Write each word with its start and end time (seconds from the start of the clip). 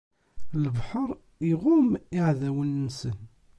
Lebḥer 0.63 1.09
iɣumm 1.51 1.89
iɛdawen-nsen. 2.17 3.19